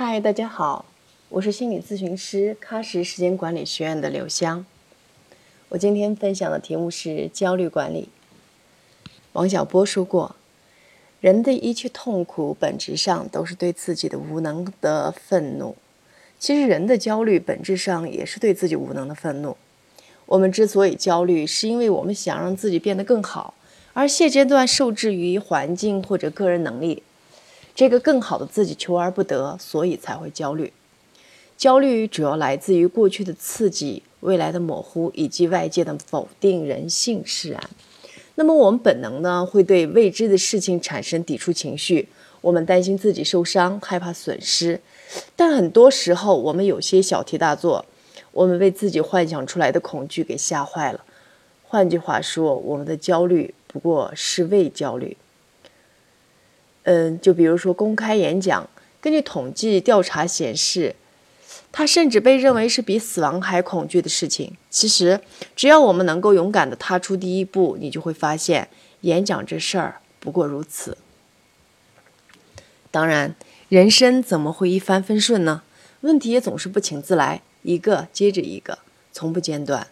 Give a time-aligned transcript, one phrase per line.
[0.00, 0.84] 嗨，大家好，
[1.28, 4.64] 我是心理咨询师喀什时间管理学院的刘香。
[5.70, 8.08] 我今天分享的题目是焦虑管理。
[9.32, 10.36] 王小波说过，
[11.20, 15.74] 人的一切痛苦本质上都是对自己的无能的愤怒。
[16.38, 19.56] 其实，人的焦虑本质上也是对自己无能的愤怒。
[20.26, 23.54] 我们之所以焦虑，是因为我们想让自己变得更好，
[23.94, 27.02] 而现阶段受制于环境或者个人能力。
[27.78, 30.72] 这个更好的自己求而不得，所以才会焦虑。
[31.56, 37.70] 焦虑主要来自于过去的刺激、未来的模糊以及外界的否定、人性释然。
[38.34, 42.08] 那么我们本能呢，会对未知的事情产生抵触情绪。
[42.40, 44.80] 我们担心自己受伤，害怕损失。
[45.36, 47.86] 但很多时候，我们有些小题大做，
[48.32, 51.04] 我们被自己幻想出来的恐惧给吓坏了。
[51.62, 55.16] 换句话说，我们的焦虑不过是伪焦虑。
[56.90, 58.66] 嗯，就比如说公开演讲，
[58.98, 60.96] 根据统计调查显示，
[61.70, 64.56] 它甚至被认为是比死亡还恐惧的事情。
[64.70, 65.20] 其实，
[65.54, 68.70] 只要我们能够勇敢地踏出第一步，你就会发现，
[69.02, 70.96] 演讲这事儿不过如此。
[72.90, 73.36] 当然，
[73.68, 75.60] 人生怎么会一帆风顺呢？
[76.00, 78.78] 问题也总是不请自来，一个接着一个，
[79.12, 79.88] 从不间断。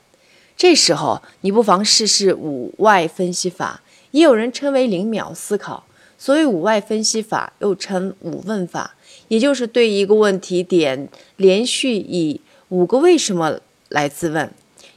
[0.56, 5.84] 这时候，你不妨试试五外分析法，也有人称为零秒思考。
[6.18, 8.96] 所谓五外分析法，又称五问法，
[9.28, 14.50] 也就是对一个问题点连续以五个为什么来自问，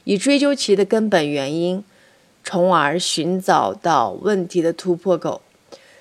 [0.04, 1.84] 以追究其的根本原因，
[2.42, 5.42] 从而寻找到问题的突破口。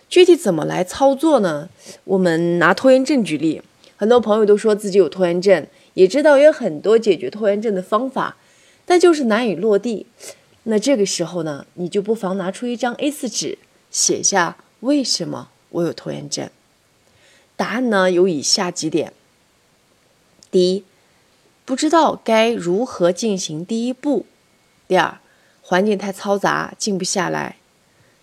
[0.08, 1.70] 具体怎么来操作呢？
[2.06, 3.62] 我们拿拖延症举例，
[3.96, 8.38] 很多朋友都说自己有拖延症，也知道有很多解决拖延症的方法，
[8.86, 10.08] 但就是难以落地。
[10.64, 13.58] 那这个时候呢，你就不妨拿出一张 A4 纸，
[13.92, 14.58] 写下。
[14.82, 16.50] 为什么我有拖延症？
[17.58, 19.12] 答案呢有以下几点：
[20.50, 20.86] 第一，
[21.66, 24.26] 不知道该如何进行第一步；
[24.88, 25.20] 第二，
[25.62, 27.56] 环境太嘈杂，静不下来；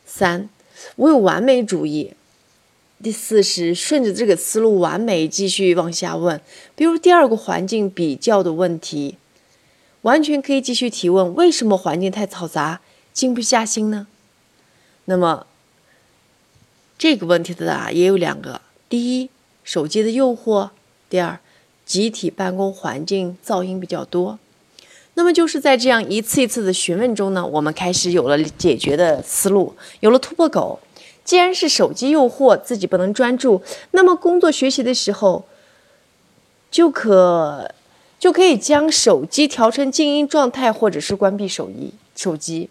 [0.06, 0.48] 三，
[0.96, 2.14] 我有完美主义；
[3.02, 6.40] 第四是顺着这个思路完美继续往下问，
[6.74, 9.18] 比如第二个环境比较的问题，
[10.00, 12.80] 完全可以继续提问：为什么环境太嘈杂，
[13.12, 14.06] 静不下心呢？
[15.04, 15.46] 那么。
[16.98, 19.28] 这个问题的答案也有两个：第一，
[19.62, 20.70] 手机的诱惑；
[21.10, 21.38] 第二，
[21.84, 24.38] 集体办公环境噪音比较多。
[25.12, 30.80] 那么就是在这样一次一次的询问中呢，我们开始有了解决的思路，有了突破口。
[31.22, 35.44] 既然是手机诱惑，自己不能专注，那么工作学习的时候，
[36.70, 37.74] 就可
[38.18, 41.92] 就可以将手机调成静音状态，或者是关闭手机。
[42.14, 42.70] 手机。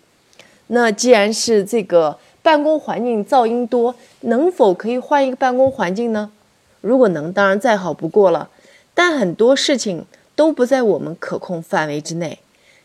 [0.67, 2.17] 那既然是这个。
[2.45, 6.31] 办公环境噪音多，能否可以换一个办公环境呢？
[6.79, 8.51] 如果能，当然再好不过了。
[8.93, 12.37] 但很多事情都不在我们可控范围之内，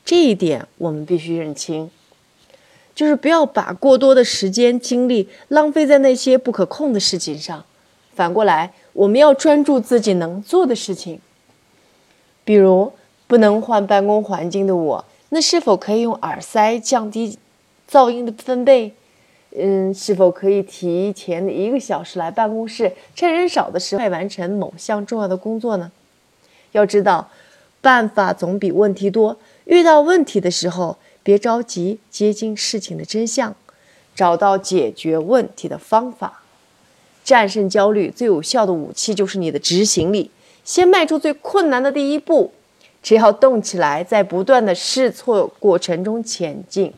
[0.02, 1.90] 这一点我们必须认清。
[2.94, 7.62] 就是不要把过多的时间精力浪费在那些不可控的事情上。
[8.14, 11.20] 反过来，我们要专注自己能做的事情。
[12.44, 12.94] 比如，
[13.26, 17.38] 不能换办公环境的我，那是否可以用耳塞降低
[17.90, 18.94] 噪音的分贝？
[19.56, 25.90] 嗯，是否可以提前一个小时来办公室，趁人少的时候完成某项重要的工作呢？
[26.72, 27.28] 要知道，
[27.80, 29.36] 办法总比问题多。
[29.64, 33.56] 遇到问题的时候，别着急接近事情的真相，
[34.14, 36.42] 找到解决问题的方法。
[37.24, 40.30] 战胜焦虑最有效的武器就是你的执行力。
[40.64, 42.52] 先迈出最困难的第一步，
[43.02, 46.92] 只要动起来，在不断的试错过程中前进。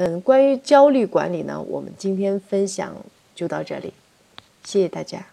[0.00, 2.94] 嗯，关于焦虑管理呢，我们今天分享
[3.34, 3.92] 就到这里，
[4.62, 5.26] 谢谢大家。